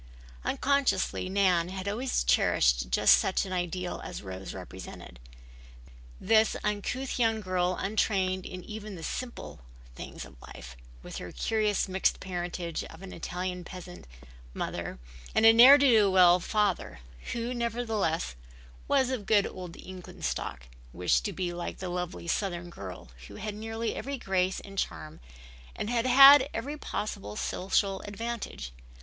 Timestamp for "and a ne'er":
15.35-15.77